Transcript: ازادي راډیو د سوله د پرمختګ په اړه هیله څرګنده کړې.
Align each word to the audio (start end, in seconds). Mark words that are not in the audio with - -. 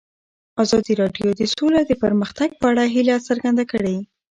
ازادي 0.63 0.93
راډیو 1.01 1.29
د 1.35 1.41
سوله 1.55 1.79
د 1.85 1.91
پرمختګ 2.03 2.49
په 2.59 2.65
اړه 2.71 2.83
هیله 2.93 3.15
څرګنده 3.27 3.63
کړې. 3.71 3.95